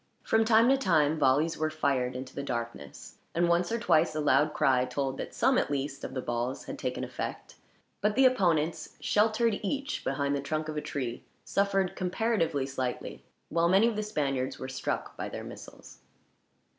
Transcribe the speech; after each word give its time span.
From 0.23 0.45
time 0.45 0.67
to 0.69 0.77
time 0.79 1.19
volleys 1.19 1.59
were 1.59 1.69
fired 1.69 2.15
into 2.15 2.33
the 2.33 2.41
darkness; 2.41 3.17
and 3.35 3.47
once 3.47 3.71
or 3.71 3.77
twice 3.77 4.15
a 4.15 4.19
loud 4.19 4.51
cry 4.51 4.83
told 4.83 5.17
that 5.19 5.35
some, 5.35 5.59
at 5.59 5.69
least, 5.69 6.03
of 6.03 6.15
the 6.15 6.23
balls 6.23 6.63
had 6.63 6.79
taken 6.79 7.03
effect; 7.03 7.53
but 8.01 8.15
the 8.15 8.25
opponents, 8.25 8.97
sheltered 8.99 9.59
each 9.61 10.03
behind 10.03 10.35
the 10.35 10.41
trunk 10.41 10.67
of 10.69 10.75
a 10.75 10.81
tree, 10.81 11.23
suffered 11.43 11.95
comparatively 11.95 12.65
slightly, 12.65 13.23
while 13.49 13.69
many 13.69 13.87
of 13.87 13.95
the 13.95 14.01
Spaniards 14.01 14.57
were 14.57 14.67
struck 14.67 15.15
by 15.17 15.29
their 15.29 15.43
missiles. 15.43 15.99